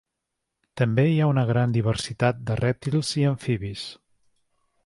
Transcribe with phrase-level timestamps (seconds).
[0.81, 3.85] També hi ha una gran diversitat de rèptils i amfibis.